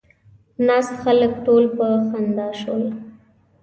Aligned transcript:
ناست 0.65 0.95
خلک 1.03 1.31
ټول 1.45 1.63
په 1.77 1.87
خندا 2.09 2.49
شول. 2.61 2.83